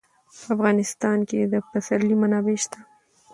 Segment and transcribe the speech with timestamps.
[0.35, 2.79] په افغانستان کې د پسرلی منابع شته.